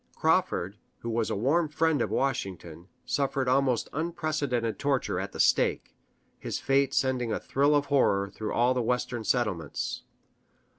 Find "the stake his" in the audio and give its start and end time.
5.31-6.57